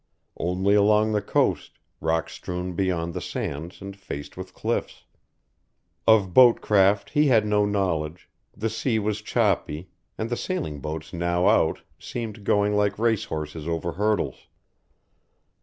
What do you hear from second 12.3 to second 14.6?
going like race horses over hurdles.